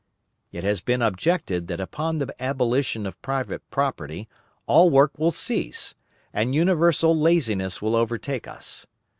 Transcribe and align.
It 0.51 0.63
has 0.63 0.81
been 0.81 1.03
objected 1.03 1.67
that 1.67 1.79
upon 1.79 2.17
the 2.17 2.33
abolition 2.41 3.05
of 3.05 3.21
private 3.21 3.61
property 3.69 4.27
all 4.65 4.89
work 4.89 5.19
will 5.19 5.29
cease, 5.29 5.93
and 6.33 6.55
universal 6.55 7.15
laziness 7.15 7.83
will 7.83 7.95
overtake 7.95 8.47
us. 8.47 8.87